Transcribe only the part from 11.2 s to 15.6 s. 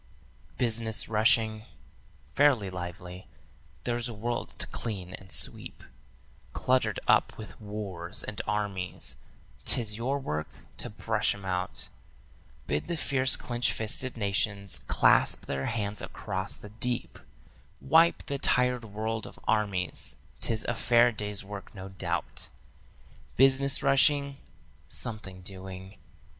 'em out; Bid the fierce clinch fisted nations clasp